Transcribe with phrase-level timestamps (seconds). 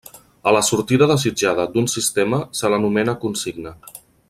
[0.51, 3.77] A la sortida desitjada d'un sistema se l'anomena consigna.